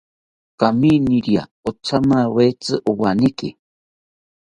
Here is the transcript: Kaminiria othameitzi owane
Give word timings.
Kaminiria 0.59 1.43
othameitzi 1.69 2.75
owane 2.91 3.49